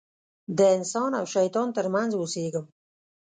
د 0.57 0.59
انسان 0.77 1.11
او 1.19 1.25
شیطان 1.35 1.67
تر 1.77 1.85
منځ 1.95 2.11
اوسېږم. 2.15 2.65